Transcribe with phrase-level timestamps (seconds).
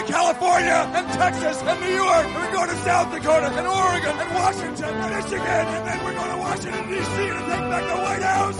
[0.00, 2.24] To California and Texas and New York.
[2.24, 5.40] And we're going to South Dakota and Oregon and Washington and Michigan.
[5.42, 7.16] And then we're going to Washington, D.C.
[7.16, 8.58] to take back the White House.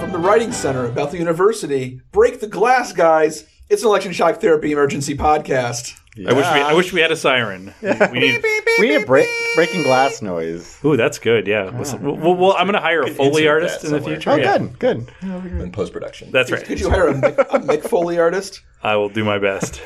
[0.00, 3.46] From the Writing Center at Bethel University, break the glass, guys.
[3.70, 5.98] It's an election shock therapy emergency podcast.
[6.16, 7.74] I wish we I wish we had a siren.
[7.82, 8.44] We need.
[8.78, 10.78] We need a break, breaking glass noise.
[10.84, 11.46] Ooh, that's good.
[11.46, 11.70] Yeah.
[11.76, 14.14] Listen, well, well, I'm going to hire a Foley artist in the somewhere.
[14.16, 14.30] future.
[14.30, 14.58] Oh, yeah.
[14.58, 15.08] good, good.
[15.60, 16.30] in post production.
[16.32, 16.64] That's right.
[16.64, 18.62] Could you hire a Mick, a Mick Foley artist?
[18.82, 19.80] I will do my best.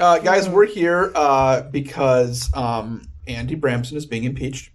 [0.00, 4.70] Uh, guys, we're here uh, because um, Andy Bramsen is being impeached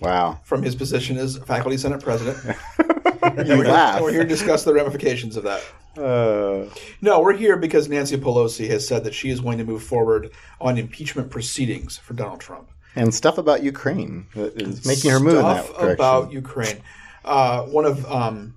[0.00, 0.40] Wow.
[0.44, 2.56] from his position as faculty senate president.
[3.46, 4.00] You laugh.
[4.00, 5.62] We're here to discuss the ramifications of that.
[5.96, 6.68] Uh,
[7.00, 10.30] No, we're here because Nancy Pelosi has said that she is going to move forward
[10.60, 12.68] on impeachment proceedings for Donald Trump.
[12.96, 15.90] and stuff about Ukraine that is making her move in that direction.
[15.90, 16.78] about Ukraine.
[17.24, 18.54] Uh, one of um,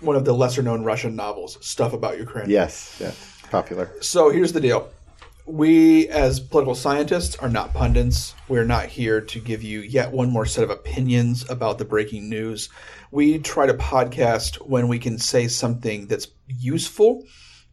[0.00, 2.48] one of the lesser known Russian novels, Stuff About Ukraine.
[2.50, 3.14] yes, yes,
[3.50, 3.90] popular.
[4.00, 4.88] So here's the deal.
[5.46, 8.34] We, as political scientists, are not pundits.
[8.48, 12.28] We're not here to give you yet one more set of opinions about the breaking
[12.28, 12.68] news.
[13.10, 17.24] We try to podcast when we can say something that's useful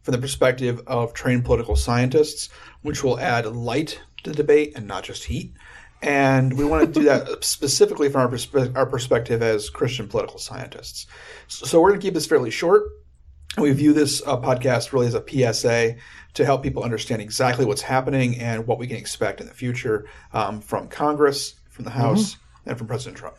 [0.02, 2.48] from the perspective of trained political scientists,
[2.82, 5.54] which will add light to the debate and not just heat.
[6.02, 10.38] And we want to do that specifically from our, perspe- our perspective as Christian political
[10.38, 11.06] scientists.
[11.48, 12.84] So we're going to keep this fairly short.
[13.58, 15.96] We view this uh, podcast really as a PSA
[16.34, 20.06] to help people understand exactly what's happening and what we can expect in the future
[20.34, 23.36] um, from Congress, from the House, and from President Trump.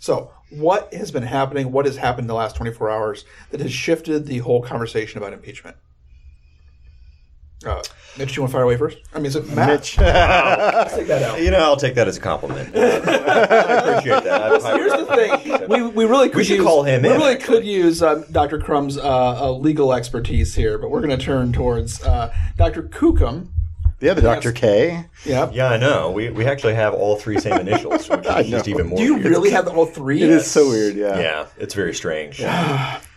[0.00, 1.72] So, what has been happening?
[1.72, 5.32] What has happened in the last 24 hours that has shifted the whole conversation about
[5.32, 5.76] impeachment?
[7.64, 7.80] Uh,
[8.18, 8.98] Mitch, you want to fire away first?
[9.14, 9.68] I mean, is it Matt?
[9.68, 9.96] Mitch.
[10.00, 11.40] Let's take that out.
[11.40, 12.74] You know, I'll take that as a compliment.
[12.76, 14.64] I appreciate that.
[14.64, 17.14] I- Here's the thing: we, we really could We should use, call him We in,
[17.20, 17.58] really actually.
[17.58, 18.58] could use um, Dr.
[18.58, 19.02] Crumb's uh,
[19.44, 22.82] uh, legal expertise here, but we're going to turn towards uh, Dr.
[22.82, 23.48] Kukum.
[24.02, 24.50] The other Dr.
[24.50, 25.04] K.
[25.24, 25.52] Yep.
[25.54, 26.10] Yeah, I know.
[26.10, 28.98] We, we actually have all three same initials, which is just even more.
[28.98, 29.26] Do you weird.
[29.26, 30.20] really have the whole three?
[30.20, 31.20] It is so weird, yeah.
[31.20, 32.42] Yeah, it's very strange.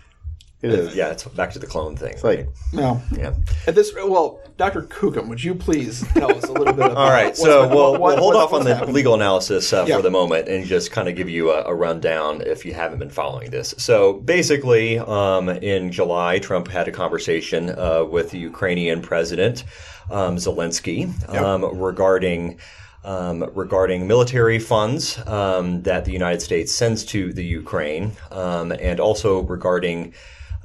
[0.72, 1.24] Yeah, It is.
[1.36, 2.14] back to the clone thing.
[2.14, 3.02] It's like, No.
[3.16, 3.34] yeah.
[3.68, 4.84] At this, well, Dr.
[4.84, 6.98] Kukum, would you please tell us a little bit about?
[6.98, 8.94] All right, so been- we'll, what- we'll hold what- off on the happened?
[8.94, 9.98] legal analysis uh, Yeah.
[9.98, 13.00] for the moment and just kind of give you a, a rundown if you haven't
[13.00, 13.74] been following this.
[13.78, 19.64] So basically, um, in July, Trump had a conversation uh, with the Ukrainian president
[20.10, 22.60] um, Zelensky um, regarding.
[23.04, 29.00] Um, regarding military funds um, that the United States sends to the Ukraine, um, and
[29.00, 30.16] also regarding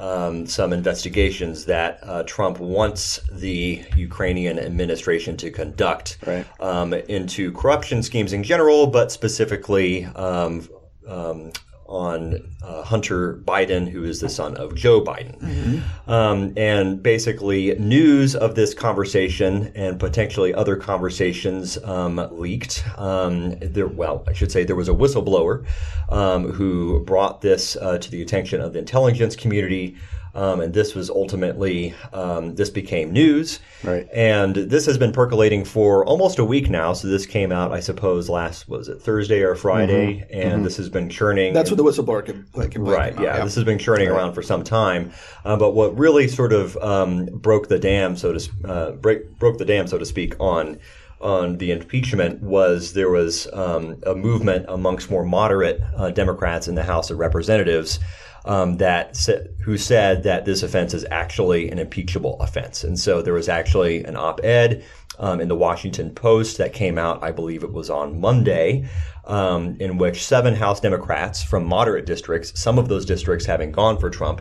[0.00, 6.46] um, some investigations that uh, Trump wants the Ukrainian administration to conduct Right.
[6.60, 10.68] um, into corruption schemes in general, but specifically um,
[11.06, 11.52] um,
[11.90, 15.82] on uh, Hunter Biden, who is the son of Joe Biden.
[16.06, 22.84] Um, and basically, news of this conversation and potentially other conversations um, leaked.
[22.96, 25.66] Um, there, well, I should say there was a whistleblower
[26.08, 29.96] um, who brought this uh, to the attention of the intelligence community.
[30.34, 34.06] Um, and this was ultimately um, this became news, Right.
[34.12, 36.92] And this has been percolating for almost a week now.
[36.92, 40.88] So this came out, I suppose, last was it Thursday or Friday, and this has
[40.88, 41.54] been churning.
[41.54, 43.14] That's what the whistleblower can, like, can Right.
[43.14, 45.12] came out, Yeah, This has been churning around for some time.
[45.44, 49.58] Uh, but what really sort of um, broke the dam, so to uh, break, broke
[49.58, 50.78] the dam, so to speak, on
[51.20, 56.74] on the impeachment was there was um, a movement amongst more moderate uh, Democrats in
[56.74, 57.98] the House of Representatives.
[58.46, 59.32] Um, that sa-
[59.64, 64.02] who said that this offense is actually an impeachable offense, and so there was actually
[64.04, 64.82] an op-ed
[65.18, 68.88] um, in the Washington Post that came out, I believe it was on Monday,
[69.26, 73.98] um, in which seven House Democrats from moderate districts, some of those districts having gone
[73.98, 74.40] for Trump,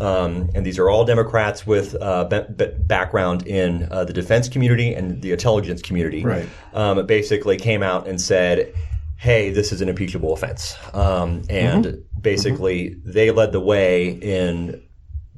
[0.00, 4.48] um, and these are all Democrats with uh, ba- ba- background in uh, the defense
[4.48, 6.48] community and the intelligence community, Right.
[6.72, 8.72] um, basically came out and said,
[9.16, 10.76] hey, this is an impeachable offense.
[10.92, 14.82] Um, and basically, they led the way in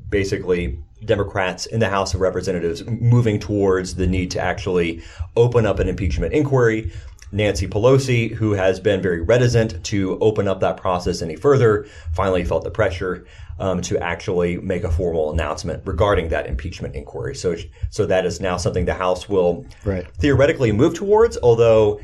[0.09, 5.03] basically Democrats in the House of Representatives moving towards the need to actually
[5.37, 6.91] open up an impeachment inquiry.
[7.33, 11.85] Nancy Pelosi, who has been very reticent to open up that process any further,
[12.15, 13.27] finally felt the pressure
[13.59, 17.35] um, to actually make a formal announcement regarding that impeachment inquiry.
[17.35, 17.57] So,
[17.91, 20.07] so that is now something the House will Right.
[20.19, 22.01] theoretically move towards, although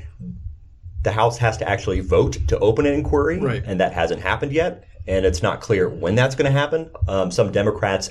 [1.03, 3.63] the House has to actually vote to open an inquiry, Right.
[3.67, 4.85] and that hasn't happened yet.
[5.07, 6.89] And it's not clear when that's going to happen.
[7.09, 8.11] Um, some Democrats,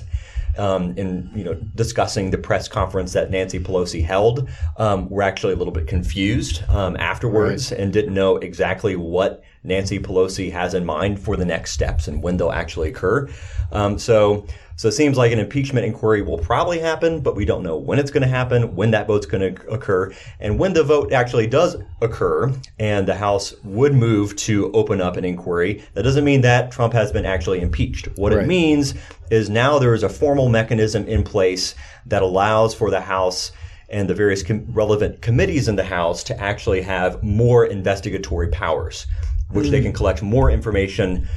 [0.58, 4.46] um, in you know discussing the press conference that Nancy Pelosi held,
[4.76, 9.98] um, were actually a little bit confused um, afterwards and didn't know exactly what Nancy
[9.98, 13.28] Pelosi has in mind for the next steps and when they'll actually occur.
[13.72, 14.46] Um, so.
[14.76, 17.98] So it seems like an impeachment inquiry will probably happen, but we don't know when
[17.98, 21.46] it's going to happen, when that vote's going to occur, and when the vote actually
[21.46, 25.84] does occur and the House would move to open up an inquiry.
[25.94, 28.08] That doesn't mean that Trump has been actually impeached.
[28.16, 28.94] What it means
[29.30, 31.74] is now there is a formal mechanism in place
[32.06, 33.52] that allows for the House
[33.88, 39.06] and the various com- relevant committees in the House to actually have more investigatory powers,
[39.50, 39.84] which they hmm.
[39.84, 41.28] can collect more information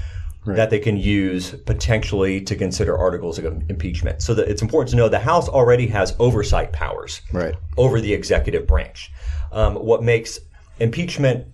[0.46, 4.22] that they can use potentially to consider articles of impeachment.
[4.22, 7.56] So that it's important to know the House already has oversight powers Right.
[7.78, 9.12] over the executive branch.
[9.52, 10.40] Um, what makes
[10.80, 11.48] impeachment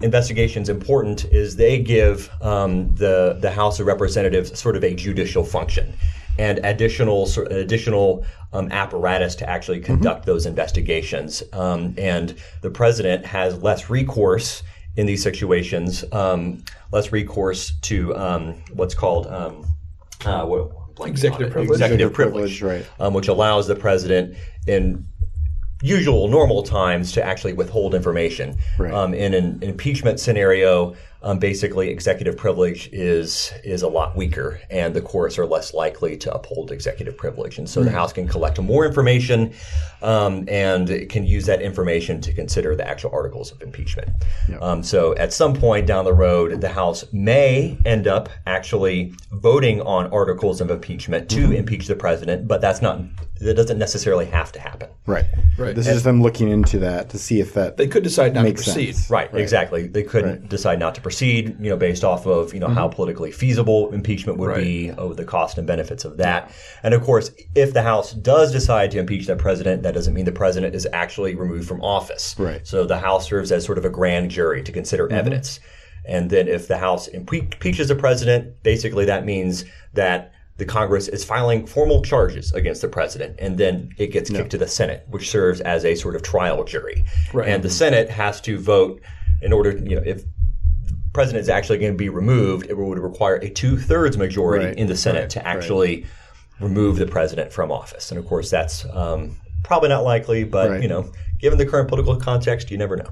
[0.00, 5.44] investigations important is they give um, the the House of Representatives sort of a judicial
[5.44, 5.92] function
[6.38, 11.42] and additional additional um, apparatus to actually conduct those investigations.
[11.52, 14.62] Um, and the president has less recourse
[14.96, 19.66] in these situations, um, less recourse to um, what's called um,
[20.24, 21.70] uh, what, blanking Executive privilege.
[21.70, 23.00] Executive Executive privilege, privilege, right.
[23.00, 24.36] um, which allows the president
[24.66, 25.06] in
[25.82, 28.56] usual normal times to actually withhold information.
[28.78, 28.92] Right.
[28.92, 34.94] Um, in an impeachment scenario, um, basically executive privilege is is a lot weaker, and
[34.94, 38.60] the courts are less likely to uphold executive privilege, and so the House can collect
[38.60, 39.52] more information
[40.02, 44.10] um, and can use that information to consider the actual articles of impeachment.
[44.60, 49.80] Um, so at some point down the road, the House may end up actually voting
[49.82, 53.00] on articles of impeachment to impeach the president, but that's not
[53.42, 54.88] that doesn't necessarily have to happen.
[55.06, 55.24] Right.
[55.58, 55.74] Right.
[55.74, 58.44] This is just them looking into that to see if that They could decide not
[58.44, 58.94] to proceed.
[58.94, 59.10] sense.
[59.10, 59.88] Right, exactly.
[59.88, 62.76] They couldn't decide not to proceed, you know, based off of you know mm-hmm.
[62.76, 66.52] how politically feasible impeachment would be, over oh, the cost and benefits of that.
[66.82, 70.24] And of course, if the House does decide to impeach that president, that doesn't mean
[70.24, 72.36] the president is actually removed from office.
[72.38, 72.66] Right.
[72.66, 75.16] So the House serves as sort of a grand jury to consider mm-hmm.
[75.16, 75.60] evidence.
[76.04, 81.24] And then if the House impeaches the president, basically that means that the Congress is
[81.24, 85.30] filing formal charges against the president, and then it gets kicked to the Senate, which
[85.30, 87.04] serves as a sort of trial jury.
[87.32, 87.48] Right.
[87.48, 89.00] And the Senate has to vote
[89.40, 90.22] in order, you know, if
[90.84, 94.76] the president is actually going to be removed, it would require a two-thirds majority Right.
[94.76, 96.06] in the Senate to actually
[96.60, 98.10] remove the president from office.
[98.10, 100.82] And of course, that's um, probably not likely, but Right.
[100.82, 101.10] you know,
[101.40, 103.08] given the current political context, you never know.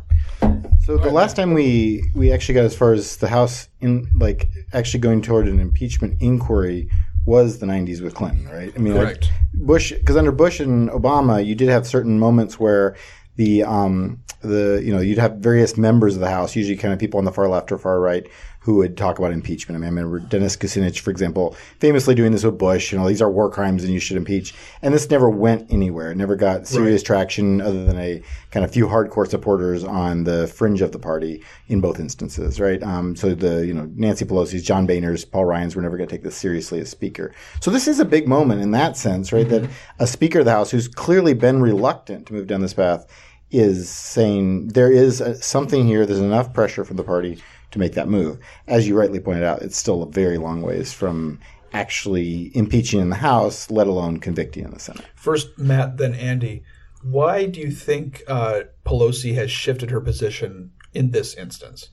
[0.84, 4.48] So the last time we we actually got as far as the House in like
[4.72, 6.88] actually going toward an impeachment inquiry
[7.24, 8.72] was the 90s with Clinton, right?
[8.74, 9.24] I mean, like,
[9.54, 12.96] Bush because under Bush and Obama, you did have certain moments where
[13.36, 17.00] the um the you know you'd have various members of the House, usually kind of
[17.00, 18.26] people on the far left or far right,
[18.60, 19.74] who would talk about impeachment.
[19.76, 22.92] I mean, I remember Dennis Kucinich, for example, famously doing this with Bush.
[22.92, 24.54] You know, these are war crimes and you should impeach.
[24.82, 26.10] And this never went anywhere.
[26.10, 30.46] It never got serious traction other than a kind of few hardcore supporters on the
[30.46, 32.82] fringe of the party in both instances, right?
[32.82, 36.14] Um, so the, you know, Nancy Pelosi's, John Boehner's, Paul Ryan's were never going to
[36.14, 37.32] take this seriously as speaker.
[37.60, 39.48] So this is a big moment in that sense, right?
[39.48, 43.06] That a speaker of the House who's clearly been reluctant to move down this path
[43.50, 46.06] is saying there is a, something here.
[46.06, 48.38] There's enough pressure from the party to make that move.
[48.66, 51.38] As you rightly pointed out, it's still a very long ways from
[51.72, 55.04] actually impeaching in the House, let alone convicting in the Senate.
[55.14, 56.62] First, Matt, then Andy.
[57.02, 61.90] Why do you think uh, Pelosi has shifted her position in this instance?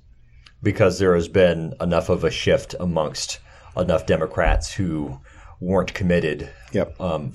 [0.63, 3.39] because there has been enough of a shift amongst
[3.75, 5.19] enough Democrats who
[5.59, 6.99] weren't committed Yep.
[6.99, 7.33] um,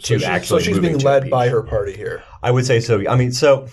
[0.00, 2.22] So to she's, actually so she's being to led by her party here.
[2.42, 3.06] I would say so.
[3.08, 3.68] I mean, so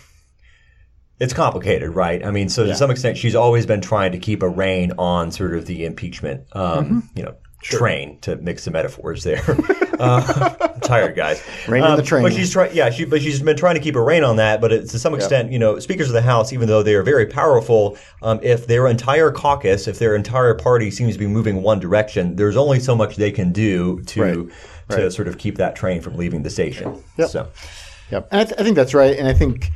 [1.19, 2.23] it's complicated, right?
[2.23, 5.31] I mean, so to some extent, she's always been trying to keep a rein on
[5.31, 6.99] sort of the impeachment, um, Mm-hmm.
[7.15, 9.41] you know, train to mix the metaphors there.
[9.99, 11.41] uh, I'm tired, guys.
[11.67, 12.21] Rein in Um, the train.
[12.21, 14.61] But she's trying, yeah, she, but she's been trying to keep a rein on that.
[14.61, 17.01] But it, to some extent, you know, speakers of the House, even though they are
[17.03, 21.63] very powerful, um, if their entire caucus, if their entire party seems to be moving
[21.63, 24.55] one direction, there's only so much they can do to Right.
[24.89, 27.03] To sort of keep that train from leaving the station.
[27.17, 27.29] Yep.
[27.29, 27.49] So.
[28.11, 29.17] Yep, and I, th- I think that's right.
[29.17, 29.69] And I think,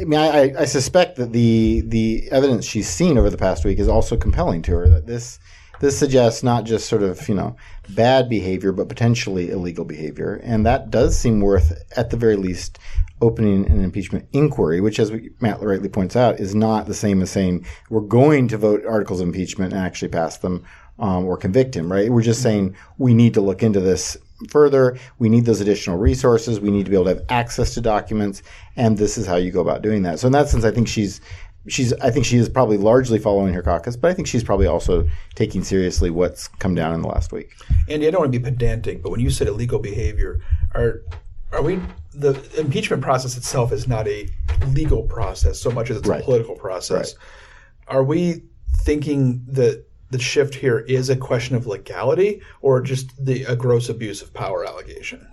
[0.00, 3.64] I mean, I, I- I suspect that the the evidence she's seen over the past
[3.64, 4.88] week is also compelling to her.
[4.88, 5.40] That this
[5.80, 7.56] this suggests not just sort of you know
[7.88, 12.78] bad behavior, but potentially illegal behavior, and that does seem worth, at the very least,
[13.20, 14.80] opening an impeachment inquiry.
[14.80, 18.46] Which, as we, Matt rightly points out, is not the same as saying we're going
[18.46, 20.64] to vote articles of impeachment and actually pass them.
[20.98, 22.10] Um, or convict him, right?
[22.10, 24.16] We're just saying we need to look into this
[24.48, 24.98] further.
[25.18, 26.58] We need those additional resources.
[26.58, 28.42] We need to be able to have access to documents.
[28.76, 30.18] And this is how you go about doing that.
[30.20, 31.20] So in that sense, I think she's
[31.68, 34.66] she's I think she is probably largely following her caucus, but I think she's probably
[34.66, 37.54] also taking seriously what's come down in the last week.
[37.88, 40.40] Andy, I don't want to be pedantic, but when you said illegal behavior,
[40.74, 41.02] are
[41.52, 41.80] are we
[42.14, 44.28] the impeachment process itself is not a
[44.68, 46.22] legal process so much as it's Right.
[46.22, 47.14] a political process.
[47.88, 48.42] Are we
[48.78, 53.88] thinking that the shift here is a question of legality or just the a gross
[53.88, 55.26] abuse of power allegation?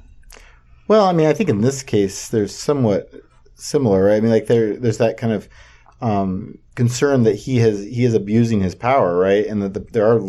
[0.88, 3.12] Well, I mean, I think in this case, there's somewhat
[3.56, 4.06] similar.
[4.06, 4.16] Right?
[4.16, 5.48] I mean, like there, there's that kind of
[6.02, 9.46] um, concern that he has he is abusing his power, right?
[9.46, 10.22] And that the, there are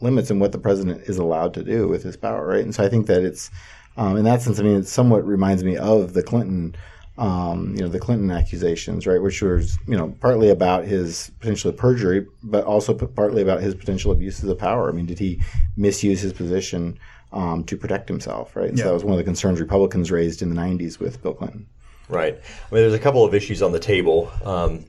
[0.00, 2.64] limits in what the president is allowed to do with his power, right?
[2.64, 3.50] And so I think that it's
[3.96, 4.58] um, in that sense.
[4.58, 6.74] I mean, it somewhat reminds me of the Clinton.
[7.16, 11.72] Um, you know the Clinton accusations, right, which was you know partly about his potential
[11.72, 14.88] perjury, but also p- partly about his potential abuses of power.
[14.88, 15.40] I mean, did he
[15.76, 16.98] misuse his position
[17.32, 18.68] um, to protect himself, right?
[18.68, 18.88] And So Yeah.
[18.88, 21.66] that was one of the concerns Republicans raised in the '90s with Bill Clinton.
[22.08, 22.34] Right.
[22.34, 24.30] I mean, there's a couple of issues on the table.
[24.44, 24.84] Um,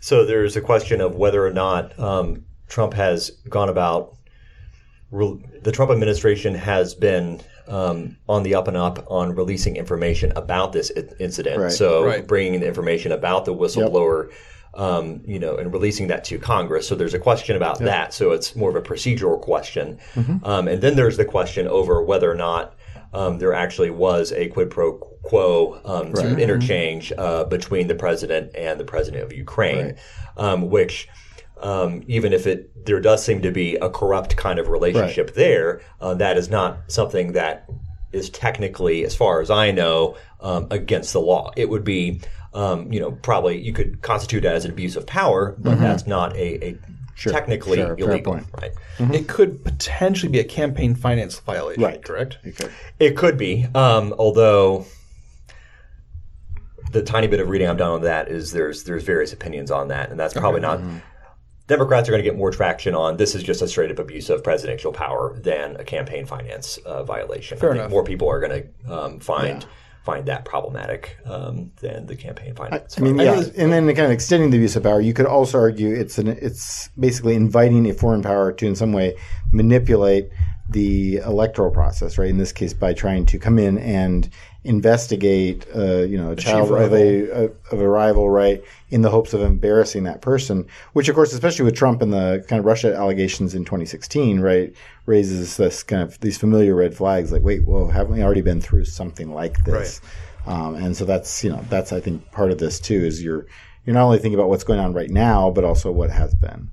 [0.00, 4.16] so there's a question of whether or not um, Trump has gone about.
[5.12, 7.40] Re- the Trump administration has been
[7.72, 11.58] um, on the up and up on releasing information about this i- incident.
[11.60, 11.72] Right.
[11.72, 12.26] So Right.
[12.26, 14.30] bringing the information about the whistleblower.
[14.74, 16.88] Um, you know, and releasing that to Congress.
[16.88, 18.14] So there's a question about that.
[18.14, 19.98] So it's more of a procedural question.
[20.44, 22.74] Um, and then there's the question over whether or not
[23.12, 27.94] um, there actually was a quid pro quo um, sort of interchange uh, between the
[27.94, 29.96] president and the president of Ukraine,
[30.38, 31.06] um, which
[31.62, 35.80] um, even if it there does seem to be a corrupt kind of relationship there,
[36.00, 37.68] uh, that is not something that
[38.12, 41.50] is technically, as far as I know, um, against the law.
[41.56, 42.20] It would be,
[42.52, 46.06] um, you know, probably you could constitute it as an abuse of power, but that's
[46.06, 46.78] not a, a
[47.16, 48.46] technically sure, fair illegal, point.
[48.60, 48.72] right?
[49.14, 52.04] It could potentially be a campaign finance violation, Right.
[52.04, 52.38] correct?
[52.98, 54.84] It could be, um, although
[56.90, 59.88] the tiny bit of reading I've done on that is there's there's various opinions on
[59.88, 60.80] that, and that's probably not.
[61.72, 64.28] Democrats are going to get more traction on this is just a straight up abuse
[64.28, 67.56] of presidential power than a campaign finance uh, violation.
[67.58, 67.90] Fair I think enough.
[67.90, 69.64] more people are going to um, find
[70.04, 72.98] find that problematic um, than the campaign finance.
[72.98, 75.00] I mean, I know yeah, this- and then kind of extending the abuse of power,
[75.00, 78.92] you could also argue it's an it's basically inviting a foreign power to in some
[78.92, 79.16] way
[79.50, 80.28] manipulate
[80.68, 82.30] the electoral process, right?
[82.30, 84.28] In this case, by trying to come in and
[84.64, 89.10] investigate, uh, you know, a child of a, a of a rival, right, in the
[89.10, 90.66] hopes of embarrassing that person.
[90.92, 94.72] Which, of course, especially with Trump and the kind of Russia allegations in 2016, right,
[95.06, 97.32] raises this kind of these familiar red flags.
[97.32, 100.00] Like, wait, well, haven't we already been through something like this?
[100.46, 103.46] Um, and so that's you know that's I think part of this too is you're
[103.84, 106.70] you're not only thinking about what's going on right now, but also what has been.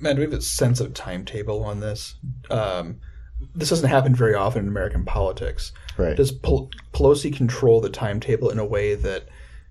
[0.00, 2.16] Man, do we have a sense of timetable on this?
[2.50, 3.00] Um,
[3.54, 5.72] this doesn't happen very often in American politics.
[5.96, 6.16] Right.
[6.16, 9.24] Does Pel- Pelosi control the timetable in a way that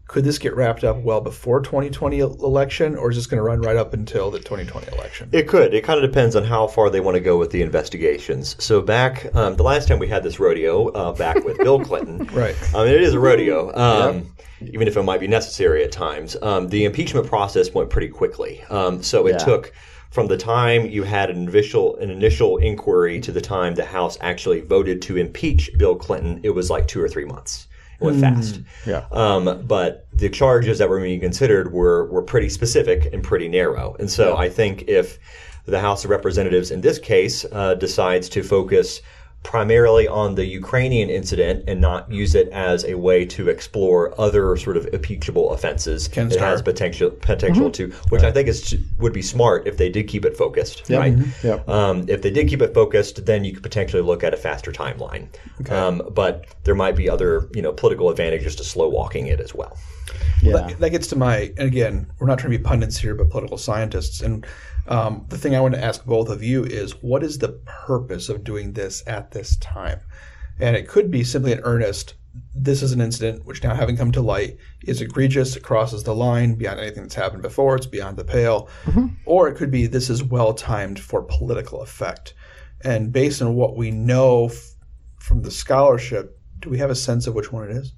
[0.08, 3.62] could this get wrapped up well before 2020 election, or is this going to run
[3.62, 5.30] right up until the 2020 election?
[5.32, 5.74] It could.
[5.74, 8.62] It kind of depends on how far they want to go with the investigations.
[8.62, 12.26] So back um, the last time we had this rodeo, uh, back with Bill Clinton,
[12.34, 12.56] Right.
[12.76, 14.26] I mean, it is a rodeo, um,
[14.62, 16.36] even if it might be necessary at times.
[16.42, 18.62] Um, the impeachment process went pretty quickly.
[18.70, 19.38] Um, so it Yeah.
[19.38, 19.72] took
[20.12, 24.18] from the time you had an initial an initial inquiry to the time the House
[24.22, 26.40] actually voted to impeach Bill Clinton.
[26.44, 27.68] It was like two or three months.
[28.00, 28.60] It went fast.
[28.86, 29.06] Yeah.
[29.12, 33.96] Um, but the charges that were being considered were were pretty specific and pretty narrow.
[34.00, 35.18] And so I think if
[35.66, 39.02] the House of Representatives in this case uh, decides to focus
[39.44, 44.56] primarily on the Ukrainian incident and not use it as a way to explore other
[44.56, 46.48] sort of impeachable offenses, Ken it Starr.
[46.48, 50.26] has potential potential to, which I think is would be smart if they did keep
[50.26, 51.16] it focused, right?
[51.44, 51.68] Yep.
[51.68, 54.72] Um, if they did keep it focused, then you could potentially look at a faster
[54.72, 55.28] timeline.
[55.62, 55.76] Okay.
[55.76, 59.56] Um, but there might be other, you know, political advantages to slow walking it as
[59.56, 59.76] well.
[60.44, 60.54] Yeah.
[60.54, 63.30] That, that gets to my, and again, we're not trying to be pundits here, but
[63.30, 64.22] political scientists.
[64.22, 64.46] And
[64.92, 68.28] um, the thing I want to ask both of you is what is the purpose
[68.28, 70.02] of doing this at this time?
[70.60, 72.16] And it could be simply an earnest,
[72.54, 76.14] this is an incident which now having come to light is egregious, it crosses the
[76.14, 78.68] line beyond anything that's happened before, it's beyond the pale.
[79.26, 82.34] Or it could be this is well timed for political effect.
[82.84, 84.76] And based on what we know f-
[85.20, 87.94] from the scholarship, do we have a sense of which one it is?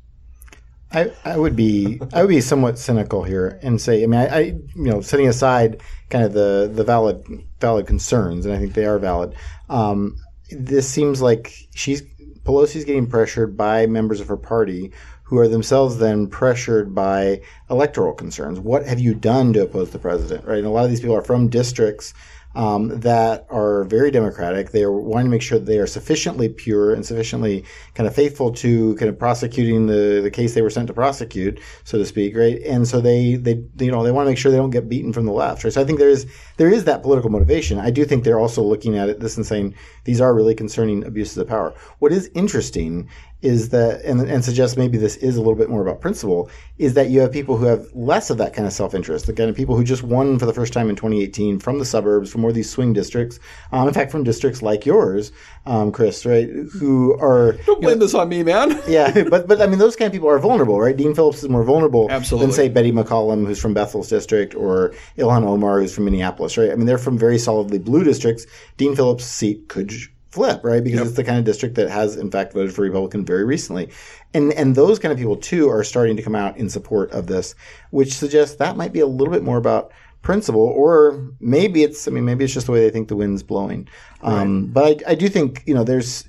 [0.94, 4.28] I, I would be I would be somewhat cynical here and say I mean I,
[4.28, 7.26] I you know setting aside kind of the the valid
[7.60, 9.36] valid concerns and I think they are valid.
[9.70, 10.18] Um,
[10.52, 12.04] this seems like she's
[12.44, 14.92] Pelosi's getting pressured by members of her party
[15.34, 18.60] who are themselves then pressured by electoral concerns.
[18.60, 20.46] What have you done to oppose the president?
[20.46, 22.14] Right, and a lot of these people are from districts
[22.54, 24.70] um, that are very democratic.
[24.70, 28.52] They are wanting to make sure they are sufficiently pure and sufficiently kind of faithful
[28.54, 32.38] to kind of prosecuting the, the case they were sent to prosecute, so to speak,
[32.38, 32.62] right?
[32.62, 35.14] And so they, they you know they want to make sure they don't get beaten
[35.14, 35.74] from the left, right?
[35.74, 37.80] So I think there is there is that political motivation.
[37.80, 39.74] I do think they're also looking at it this and saying
[40.04, 41.74] these are really concerning abuses of power.
[41.98, 43.10] What is interesting
[43.44, 46.94] is that, and, and suggests maybe this is a little bit more about principle, is
[46.94, 49.50] that you have people who have less of that kind of self interest, the kind
[49.50, 52.42] of people who just won for the first time in 2018 from the suburbs, from
[52.42, 53.40] more of these swing districts,
[53.74, 55.32] um, in fact, from districts like yours,
[55.66, 57.54] um, Chris, right, who are.
[57.66, 58.82] Don't blame this on me, man.
[58.88, 60.96] yeah, but but I mean, those kind of people are vulnerable, right?
[60.96, 62.48] Dean Phillips is more vulnerable Absolutely.
[62.48, 66.72] than say Betty McCollum, who's from Bethel's district, or Ilhan Omar, who's from Minneapolis, right?
[66.72, 68.46] I mean, they're from very solidly blue districts.
[68.78, 69.92] Dean Phillips' seat could
[70.34, 70.84] flip, right?
[70.84, 73.90] Because it's the kind of district that has, in fact, voted for Republican very recently.
[74.34, 77.28] And and those kind of people too are starting to come out in support of
[77.28, 77.54] this,
[77.92, 79.92] which suggests that might be a little bit more about
[80.24, 83.44] principle, or maybe it's I mean maybe it's just the way they think the wind's
[83.44, 83.88] blowing.
[84.24, 86.28] Um, but I, I do think you know there's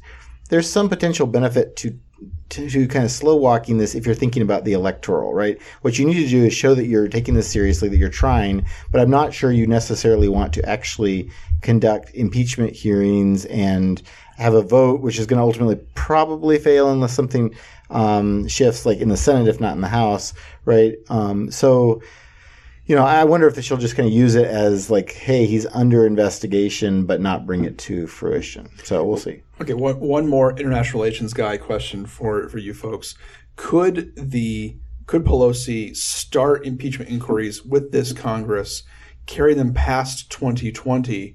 [0.50, 1.98] there's some potential benefit to,
[2.50, 5.60] to kind of slow walking this if you're thinking about the electoral, right?
[5.82, 8.66] What you need to do is show that you're taking this seriously, that you're trying,
[8.92, 11.30] but I'm not sure you necessarily want to actually
[11.62, 14.02] conduct impeachment hearings and
[14.36, 17.54] have a vote, which is going to ultimately probably fail unless something
[17.90, 20.94] um, shifts, like in the Senate, if not in the House, right?
[21.08, 22.02] Um, so
[22.86, 25.66] you know, I wonder if she'll just kind of use it as like, hey, he's
[25.66, 28.68] under investigation, but not bring it to fruition.
[28.84, 29.42] So we'll see.
[29.60, 33.14] Okay, one, one more international relations guy question for, for you folks.
[33.56, 34.76] Could the
[35.06, 38.84] could Pelosi start impeachment inquiries with this Congress,
[39.26, 41.34] carry them past 2020,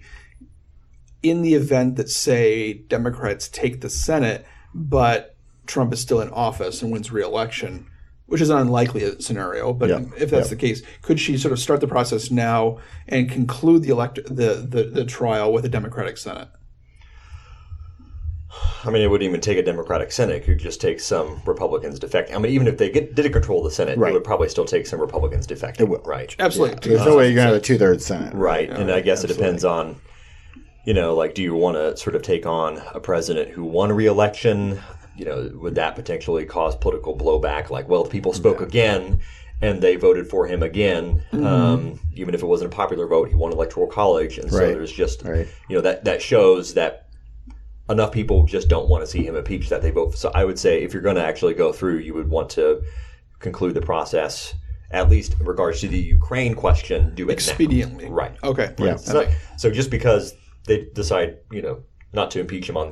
[1.21, 5.35] in the event that, say, Democrats take the Senate, but
[5.67, 7.88] Trump is still in office and wins re-election,
[8.29, 9.73] which is an unlikely scenario.
[9.73, 9.99] But Yeah.
[10.17, 10.55] if that's Yeah.
[10.55, 14.65] the case, could she sort of start the process now and conclude the elect the,
[14.67, 16.47] the, the trial with a Democratic Senate?
[18.83, 20.37] I mean, it wouldn't even take a Democratic Senate.
[20.37, 22.33] It could just take some Republicans defect.
[22.33, 24.09] I mean, even if they get, did control the Senate, Right.
[24.11, 25.81] it would probably still take some Republicans defecting.
[25.81, 26.01] It will.
[26.05, 26.35] Right.
[26.39, 26.89] Absolutely.
[26.95, 28.33] There's no way you're going to have a two thirds Senate.
[28.33, 28.69] Right.
[28.69, 29.97] and I guess it depends on,
[30.85, 33.91] you know, like, do you want to sort of take on a president who won
[33.91, 34.79] a re-election?
[35.19, 37.69] You know, would that potentially cause political blowback?
[37.69, 39.19] Like, well, the people spoke again
[39.61, 41.21] and they voted for him again.
[41.33, 41.45] Mhm.
[41.45, 44.37] Um, even if it wasn't a popular vote, he won electoral college.
[44.37, 44.67] And so Right.
[44.73, 45.45] there's just, Right.
[45.67, 47.09] you know, that, that shows that
[47.89, 50.15] enough people just don't want to see him impeached that they vote.
[50.17, 52.81] So I would say if you're going to actually go through, you would want to
[53.39, 54.53] conclude the process,
[54.91, 57.33] at least in regards to the Ukraine question, do it now.
[57.35, 58.07] Expediently.
[58.09, 58.37] Right.
[58.41, 58.73] Okay.
[58.77, 58.95] Yeah.
[58.95, 59.27] So,
[59.57, 60.33] so just because
[60.65, 61.79] they decide, you know,
[62.13, 62.91] not to impeach him on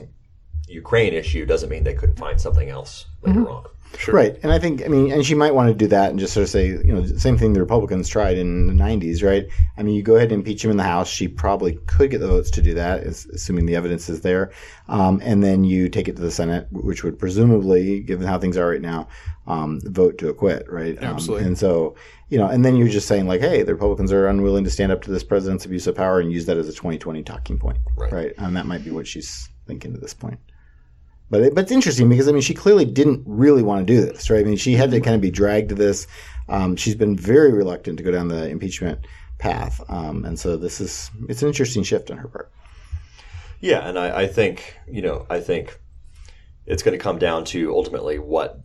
[0.67, 3.49] Ukraine issue doesn't mean they couldn't find something else later Mhm.
[3.55, 3.63] on.
[4.09, 4.37] Right.
[4.43, 6.43] And I think, I mean, and she might want to do that and just sort
[6.43, 9.47] of say, you know, same thing the Republicans tried in the 90s, right?
[9.77, 11.07] I mean, you go ahead and impeach him in the House.
[11.07, 14.51] She probably could get the votes to do that, assuming the evidence is there.
[14.89, 18.57] Um, and then you take it to the Senate, which would presumably, given how things
[18.57, 19.07] are right now,
[19.47, 20.97] um, vote to acquit, right?
[20.99, 21.47] Um, Absolutely.
[21.47, 21.95] and so,
[22.29, 24.91] you know, and then you're just saying, like, hey, the Republicans are unwilling to stand
[24.91, 27.77] up to this president's abuse of power and use that as a 2020 talking point,
[27.95, 28.33] right?
[28.37, 30.39] And that might be what she's thinking at this point.
[31.29, 34.01] But it, but it's interesting because I mean she clearly didn't really want to do
[34.01, 34.39] this, right?
[34.41, 36.07] I mean she had to kind of be dragged to this.
[36.49, 38.99] Um, she's been very reluctant to go down the impeachment
[39.37, 42.49] path, um, and so this is it's an interesting shift on her part.
[43.59, 45.77] Yeah, and I, I think you know, I think
[46.65, 48.59] it's going to come down to ultimately what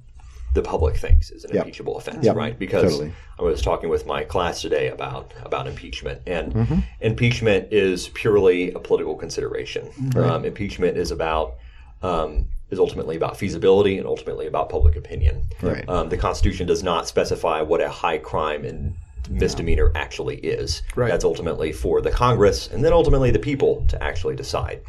[0.54, 1.64] the public thinks is an Yep.
[1.64, 2.58] impeachable offense, Yep, right?
[2.58, 3.12] Because totally.
[3.38, 6.84] I was talking with my class today about about impeachment, and Mhm.
[7.00, 9.88] impeachment is purely a political consideration.
[10.14, 10.30] Right.
[10.30, 11.54] Um, impeachment is about
[12.02, 15.42] um, is ultimately about feasibility and ultimately about public opinion.
[15.60, 15.88] Right.
[15.88, 18.94] Um, the Constitution does not specify what a high crime and
[19.30, 20.82] misdemeanor actually is.
[20.96, 21.10] Right.
[21.10, 24.80] That's ultimately for the Congress and then ultimately the people to actually decide.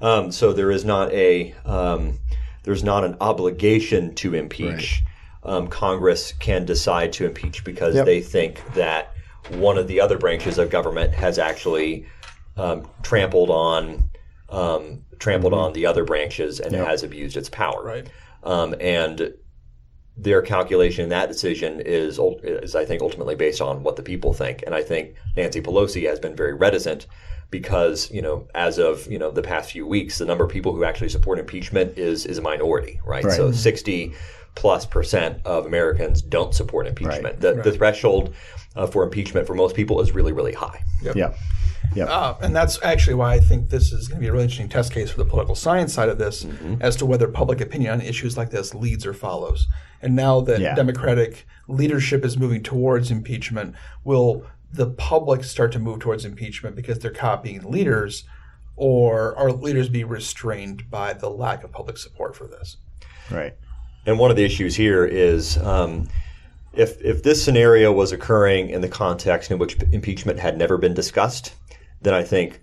[0.00, 2.18] Um, so there is not a um,
[2.62, 5.02] there's not an obligation to impeach.
[5.42, 8.06] Um, Congress can decide to impeach because Yep.
[8.06, 9.14] they think that
[9.48, 12.06] one of the other branches of government has actually
[12.58, 14.09] um, trampled on
[14.50, 16.86] um, trampled on the other branches and Yep.
[16.86, 17.82] has abused its power.
[17.84, 18.06] Right.
[18.42, 19.34] Um, and
[20.16, 24.32] their calculation in that decision is, is, I think, ultimately based on what the people
[24.34, 24.62] think.
[24.66, 27.06] And I think Nancy Pelosi has been very reticent
[27.50, 30.74] because, you know, as of you know the past few weeks, the number of people
[30.74, 33.24] who actually support impeachment is is a minority, right?
[33.24, 33.36] Right.
[33.36, 34.14] So sixty
[34.54, 37.22] plus percent of Americans don't support impeachment.
[37.24, 37.40] Right.
[37.40, 38.34] The, the threshold
[38.76, 40.82] uh, for impeachment for most people is really, really high.
[41.02, 41.16] Yep.
[41.16, 41.34] Yeah,
[41.94, 44.44] yeah, Uh, and that's actually why I think this is going to be a really
[44.44, 46.46] interesting test case for the political science side of this
[46.80, 49.66] as to whether public opinion on issues like this leads or follows.
[50.02, 50.74] And now that Yeah.
[50.74, 56.98] Democratic leadership is moving towards impeachment, will the public start to move towards impeachment because
[57.00, 58.24] they're copying leaders,
[58.76, 62.76] or are leaders be restrained by the lack of public support for this?
[63.30, 63.54] Right.
[64.06, 66.08] And one of the issues here is um,
[66.72, 70.94] if if this scenario was occurring in the context in which impeachment had never been
[70.94, 71.54] discussed,
[72.02, 72.60] then I think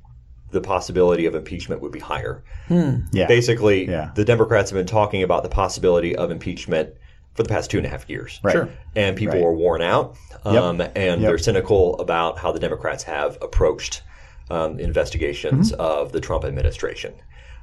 [0.51, 2.41] the possibility of impeachment would be higher.
[2.69, 3.27] Yeah.
[3.27, 4.11] Basically, Yeah.
[4.15, 6.89] the Democrats have been talking about the possibility of impeachment
[7.35, 8.39] for the past two and a half years.
[8.41, 8.53] Right.
[8.53, 8.69] Sure.
[8.95, 9.43] And people Right.
[9.45, 14.01] are worn out, um, and they're cynical about how the Democrats have approached
[14.49, 15.81] um, investigations Mm-hmm.
[15.81, 17.13] of the Trump administration.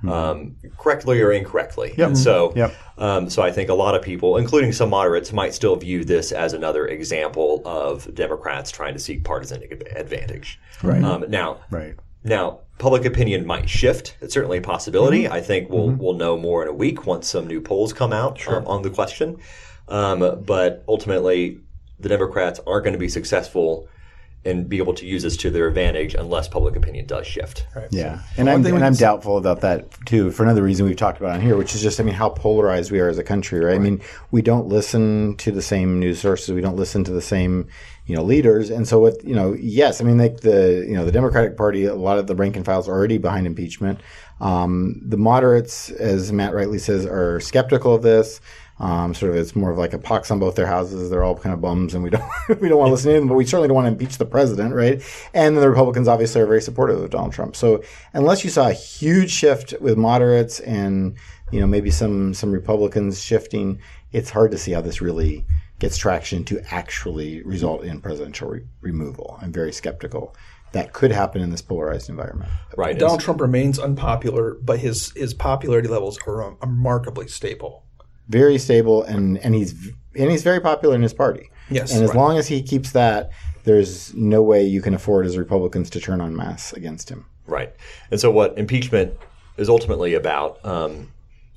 [0.06, 1.94] Um, correctly or incorrectly.
[1.98, 2.74] And so, Yep.
[2.98, 6.30] um, so I think a lot of people, including some moderates, might still view this
[6.30, 9.62] as another example of Democrats trying to seek partisan
[9.96, 10.60] advantage.
[10.82, 11.02] Right.
[11.02, 11.94] Um, now, Right.
[12.22, 14.16] now, public opinion might shift.
[14.20, 15.24] It's certainly a possibility.
[15.24, 15.32] Mm-hmm.
[15.32, 18.46] I think we'll we'll know more in a week once some new polls come out
[18.48, 19.38] um, on the question.
[19.88, 21.60] Um, but ultimately,
[22.00, 23.88] the Democrats aren't going to be successful
[24.44, 27.66] and be able to use this to their advantage unless public opinion does shift.
[27.90, 30.30] Yeah, and I'm and I'm doubtful about that too.
[30.30, 32.90] For another reason we've talked about on here, which is just I mean how polarized
[32.90, 33.74] we are as a country, right?
[33.74, 37.22] I mean we don't listen to the same news sources, we don't listen to the
[37.22, 37.68] same
[38.06, 41.04] you know leaders, and so with you know yes, I mean like the you know
[41.04, 44.00] the Democratic Party, a lot of the rank and files are already behind impeachment.
[44.40, 48.40] Um, the moderates, as Matt rightly says, are skeptical of this.
[48.80, 51.08] Um, sort of, it's more of like a pox on both their houses.
[51.08, 52.24] They're all kind of bums, and we don't
[52.60, 54.24] we don't want to listen to them, but we certainly don't want to impeach the
[54.24, 54.94] president, right?
[55.32, 57.54] And then the Republicans obviously are very supportive of Donald Trump.
[57.54, 57.82] So
[58.12, 61.16] unless you saw a huge shift with moderates and
[61.52, 63.80] you know maybe some some Republicans shifting,
[64.12, 65.44] it's hard to see how this really
[65.78, 69.38] gets traction to actually result in presidential re- removal.
[69.40, 70.34] I'm very skeptical
[70.74, 72.50] that could happen in this polarized environment.
[72.76, 72.98] Right.
[72.98, 77.84] Donald Trump remains unpopular, but his his popularity levels are um, remarkably stable.
[78.28, 79.72] Very stable and and he's
[80.16, 81.50] and he's very popular in his party.
[81.70, 82.18] Yes, and as right.
[82.18, 83.30] long as he keeps that,
[83.64, 87.26] there's no way you can afford as Republicans to turn on mass against him.
[87.46, 87.74] Right.
[88.10, 89.14] And so, what impeachment
[89.56, 91.10] is ultimately about, um,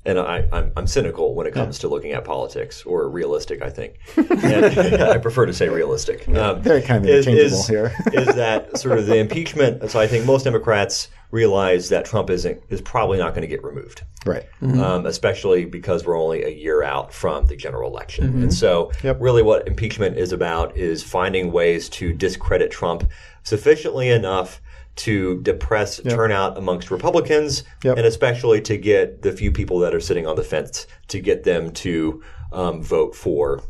[0.04, 3.70] and I, I'm, I'm cynical when it comes to looking at politics, or realistic, I
[3.70, 3.98] think.
[4.16, 6.26] I prefer to say realistic.
[6.28, 7.94] Um, They're kind of is- interchangeable is- here.
[8.12, 9.90] is that sort of the impeachment?
[9.90, 13.62] So I think most Democrats realize that Trump isn't is probably not going to get
[13.62, 14.44] removed Right.
[14.62, 18.42] um, especially because we're only a year out from the general election.
[18.42, 19.18] And so, Yep.
[19.20, 23.10] really, what impeachment is about is finding ways to discredit Trump
[23.42, 24.60] sufficiently enough
[24.96, 27.98] to depress turnout amongst Republicans, Yep.
[27.98, 31.44] and especially to get the few people that are sitting on the fence to get
[31.44, 33.62] them to um, vote for.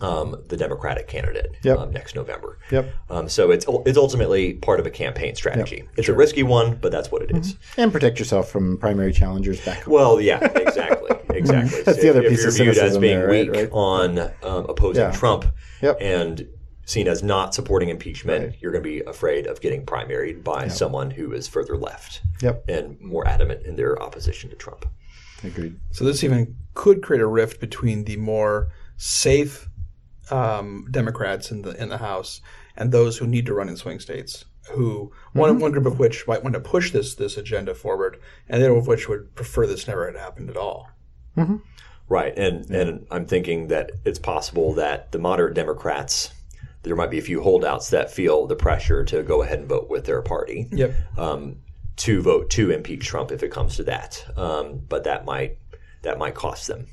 [0.00, 1.68] Um, the Democratic candidate Mm-hmm.
[1.68, 1.78] Yep.
[1.78, 2.58] um, next November.
[2.70, 2.94] Yep.
[3.10, 5.84] Um, so it's it's ultimately part of a campaign strategy.
[5.96, 7.56] It's a risky one, but that's what it is.
[7.76, 9.92] And protect yourself from primary challengers back home.
[9.94, 11.82] Well, yeah, exactly, exactly.
[11.82, 13.68] That's So the other if piece you're of viewed as being there, right, weak right.
[13.72, 15.10] on um, opposing Yeah.
[15.12, 15.44] Trump
[15.82, 15.98] Yep.
[16.00, 16.48] and
[16.86, 18.56] seen as not supporting impeachment, Right.
[18.60, 22.64] you're going to be afraid of getting primaried by someone who is further left Yep.
[22.68, 24.86] and more adamant in their opposition to Trump.
[25.44, 25.76] Agreed.
[25.90, 29.68] So this even could create a rift between the more safe
[30.30, 32.40] um, Democrats in the in the House
[32.76, 34.44] and those who need to run in swing states.
[34.72, 38.60] Who one one group of which might want to push this this agenda forward, and
[38.60, 40.90] the other of which would prefer this never had happened at all.
[42.08, 46.32] Right, and and I'm thinking that it's possible that the moderate Democrats,
[46.82, 49.88] there might be a few holdouts that feel the pressure to go ahead and vote
[49.88, 50.68] with their party.
[50.72, 50.94] Yep.
[51.16, 51.56] um,
[51.96, 54.24] to vote to impeach Trump if it comes to that.
[54.36, 55.58] Um, but that might
[56.02, 56.86] that might cost them.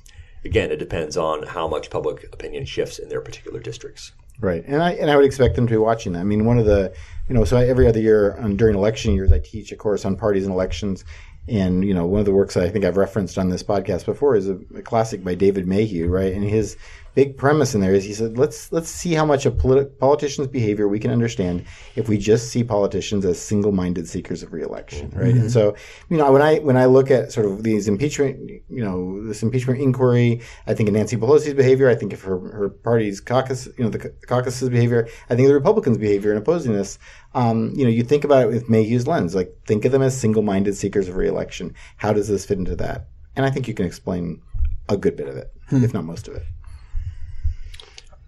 [0.45, 4.11] Again, it depends on how much public opinion shifts in their particular districts.
[4.39, 6.19] Right, and I and I would expect them to be watching that.
[6.19, 6.93] I mean, one of the
[7.29, 10.05] you know, so I, every other year um, during election years, I teach a course
[10.05, 11.05] on parties and elections,
[11.47, 14.05] and you know, one of the works that I think I've referenced on this podcast
[14.05, 16.33] before is a, a classic by David Mayhew, right?
[16.33, 16.77] And his
[17.15, 20.47] big premise in there is he said, let's let's see how much of politi- politicians'
[20.47, 25.35] behavior we can understand if we just see politicians as single-minded seekers of reelection, right?
[25.35, 25.75] And so,
[26.09, 29.43] you know, when I when I look at sort of these impeachment, you know, this
[29.43, 31.89] impeachment inquiry, I think of Nancy Pelosi's behavior.
[31.89, 35.07] I think of her her party's caucus, you know, the caucus's behavior.
[35.29, 36.97] I think of the Republicans' behavior in opposing this.
[37.35, 40.19] Um, you know, you think about it with Mayhew's lens, like think of them as
[40.19, 41.73] single-minded seekers of reelection.
[41.97, 43.07] How does this fit into that?
[43.35, 44.41] And I think you can explain
[44.87, 45.51] a good bit of it,
[45.83, 46.43] if not most of it.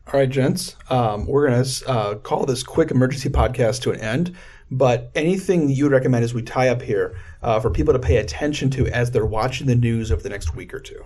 [0.08, 4.00] All right, gents, um, we're going to uh, call this quick emergency podcast to an
[4.00, 4.36] end.
[4.70, 8.18] But anything you would recommend as we tie up here uh, for people to pay
[8.18, 11.04] attention to as they're watching the news over the next week or two?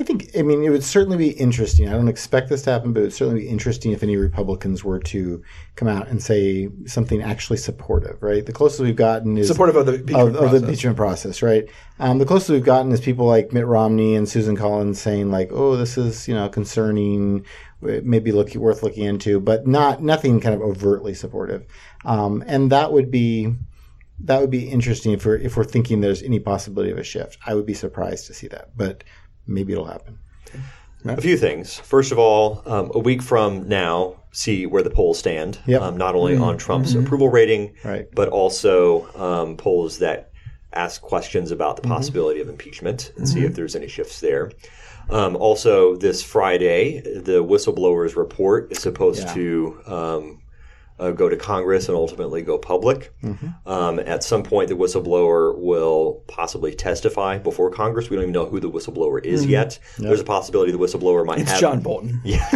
[0.00, 1.88] I think, I mean, it would certainly be interesting.
[1.88, 4.82] I don't expect this to happen, but it would certainly be interesting if any Republicans
[4.82, 5.40] were to
[5.76, 8.44] come out and say something actually supportive, right?
[8.44, 10.62] The closest we've gotten is Supportive of the impeachment of, of the process.
[10.62, 11.68] impeachment process, right?
[12.00, 15.50] Um, the closest we've gotten is people like Mitt Romney and Susan Collins saying like,
[15.52, 17.46] "Oh, this is you know concerning,
[17.80, 21.64] maybe look worth looking into," but not nothing kind of overtly supportive.
[22.04, 23.54] Um, and that would be
[24.20, 27.38] that would be interesting if we're if we're thinking there's any possibility of a shift.
[27.46, 29.04] I would be surprised to see that, but
[29.46, 30.18] maybe it'll happen.
[31.06, 31.74] A few things.
[31.78, 35.58] First of all, um, a week from now, see where the polls stand.
[35.66, 35.82] Yep.
[35.82, 37.04] Um, not only on Trump's Mm-hmm.
[37.04, 38.06] approval rating, Right.
[38.14, 40.30] but also um, polls that
[40.72, 41.92] ask questions about the Mm-hmm.
[41.92, 44.50] possibility of impeachment and see if there's any shifts there.
[45.10, 49.34] Um, also, this Friday, the whistleblowers report is supposed Yeah.
[49.34, 50.40] to um,
[50.98, 53.12] uh, go to Congress and ultimately go public.
[53.22, 53.68] Mm-hmm.
[53.68, 58.10] Um, at some point, the whistleblower will possibly testify before Congress.
[58.10, 59.78] We don't even know who the whistleblower is yet.
[59.98, 61.42] There's a possibility the whistleblower might Mm-hmm.
[61.42, 61.60] It's have.
[61.60, 62.20] John Bolton.
[62.24, 62.48] Yeah.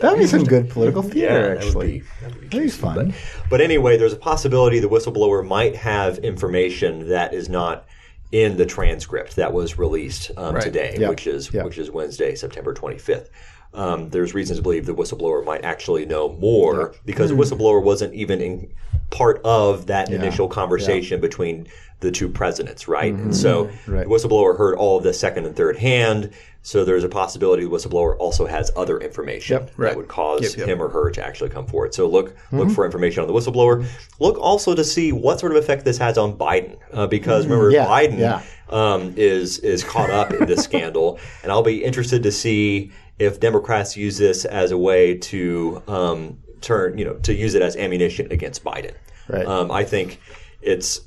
[0.00, 2.00] That would be some good political theater, that would actually.
[2.20, 3.14] that would be That'd be juicy, fun.
[3.48, 7.86] But anyway, there's a possibility the whistleblower might have information that is not
[8.30, 10.62] in the transcript that was released um, Right.
[10.64, 11.08] today, Yeah.
[11.08, 11.62] which is Yeah.
[11.64, 13.28] which is Wednesday, September 25th.
[13.74, 17.36] Um, there's reasons to believe the whistleblower might actually know more because Hmm.
[17.36, 18.68] the whistleblower wasn't even in
[19.10, 21.66] part of that initial conversation between
[22.00, 23.12] the two presidents, right?
[23.14, 23.92] And so Mm-hmm.
[23.92, 24.08] Right.
[24.08, 26.30] the whistleblower heard all of this second and third hand.
[26.62, 29.96] So there's a possibility the whistleblower also has other information that right.
[29.96, 30.68] would cause Yep, yep.
[30.68, 31.94] him or her to actually come forward.
[31.94, 32.58] So look Mm-hmm.
[32.58, 33.84] look for information on the whistleblower.
[34.18, 37.70] Look also to see what sort of effect this has on Biden, uh, because remember
[37.70, 37.74] Mm-hmm.
[37.74, 38.42] Yeah, Biden yeah.
[38.70, 43.38] Um, is is caught up in this scandal, and I'll be interested to see if
[43.38, 47.76] Democrats use this as a way to um, turn you know to use it as
[47.76, 48.94] ammunition against Biden.
[49.28, 49.46] Right.
[49.46, 50.20] Um, I think
[50.62, 51.00] it's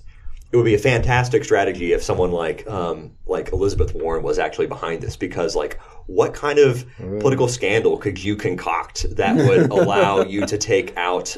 [0.51, 4.67] it would be a fantastic strategy if someone like um, like Elizabeth Warren was actually
[4.67, 10.21] behind this because like what kind of political scandal could you concoct that would allow
[10.21, 11.35] you to take out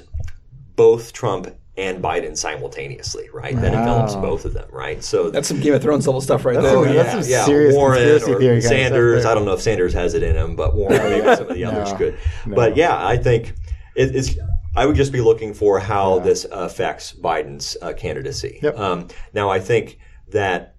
[0.75, 3.55] both Trump and Biden simultaneously, right?
[3.55, 5.01] That envelops both of them, right?
[5.03, 6.73] So That's some Game of Thrones level stuff right That's there.
[6.75, 6.95] some- man.
[6.95, 9.25] that's some serious Warren or theory kind of stuff Sanders.
[9.25, 11.63] I don't know if Sanders has it in him, but Warren, maybe some of the
[11.65, 11.97] others No.
[11.97, 12.17] could.
[12.47, 13.53] But yeah, I think
[13.95, 14.37] it, it's.
[14.75, 18.59] I would just be looking for how this affects Biden's uh, candidacy.
[18.61, 18.77] Yep.
[18.77, 19.97] Um, now, I think
[20.29, 20.75] that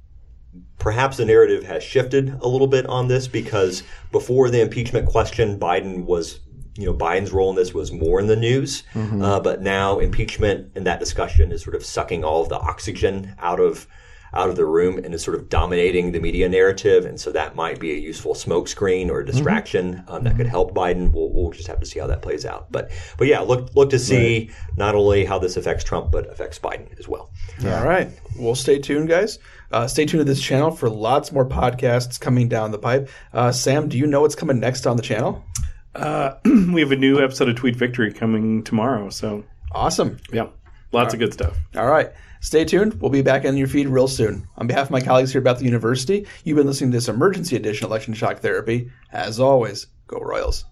[0.79, 3.83] perhaps the narrative has shifted a little bit on this because
[4.13, 6.41] before the impeachment question, Biden was,
[6.81, 8.83] you know, Biden's role in this was more in the news.
[9.23, 13.35] Uh, but now impeachment and that discussion is sort of sucking all of the oxygen
[13.39, 13.87] out of
[14.33, 17.05] out of the room and is sort of dominating the media narrative.
[17.05, 20.73] And so that might be a useful smokescreen or a distraction um, that could help
[20.73, 21.11] Biden.
[21.13, 22.71] We'll, we'll just have to see how that plays out.
[22.71, 26.59] But but yeah, look look to see not only how this affects Trump but affects
[26.61, 27.33] Biden as well.
[27.65, 28.09] All right.
[28.39, 29.41] Well, stay tuned, guys.
[29.73, 33.09] Uh, stay tuned to this channel for lots more podcasts coming down the pipe.
[33.33, 35.45] Uh, Sam, do you know what's coming next on the channel?
[35.95, 39.11] Uh, we have a new episode of Tweet Victory coming tomorrow.
[39.11, 40.19] So Awesome.
[40.33, 40.47] yeah,
[40.93, 41.57] lots of good stuff.
[41.77, 42.11] All right.
[42.43, 42.95] Stay tuned.
[43.03, 44.49] We'll be back in your feed real soon.
[44.57, 47.55] On behalf of my colleagues here at Bethel University, you've been listening to this emergency
[47.57, 48.91] edition of Election Shock Therapy.
[49.13, 50.65] As always, go Royals.